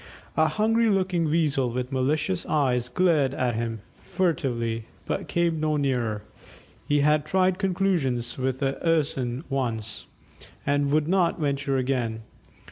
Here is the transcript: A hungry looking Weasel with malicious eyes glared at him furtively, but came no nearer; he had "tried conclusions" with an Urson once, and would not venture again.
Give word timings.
A 0.35 0.47
hungry 0.47 0.89
looking 0.89 1.25
Weasel 1.25 1.69
with 1.69 1.91
malicious 1.91 2.43
eyes 2.47 2.89
glared 2.89 3.35
at 3.35 3.53
him 3.53 3.81
furtively, 3.99 4.85
but 5.05 5.27
came 5.27 5.59
no 5.59 5.77
nearer; 5.77 6.23
he 6.87 7.01
had 7.01 7.23
"tried 7.23 7.59
conclusions" 7.59 8.35
with 8.35 8.63
an 8.63 8.77
Urson 8.83 9.43
once, 9.47 10.07
and 10.65 10.89
would 10.91 11.07
not 11.07 11.39
venture 11.39 11.77
again. 11.77 12.21